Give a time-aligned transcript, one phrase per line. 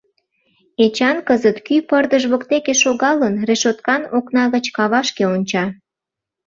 [0.83, 5.65] Эчан кызыт, кӱ пырдыж воктеке шогалын, решоткан окна гыч кавашке онча.